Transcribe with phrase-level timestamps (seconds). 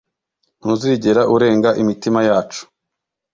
[0.59, 2.61] ntuzigera urenga imitima yacu